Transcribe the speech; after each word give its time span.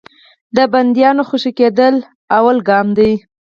د 0.55 0.57
بندیانو 0.73 1.21
خوشي 1.29 1.51
کېدل 1.59 1.95
لومړی 2.31 2.59
ګام 2.69 2.87
دی. 2.97 3.13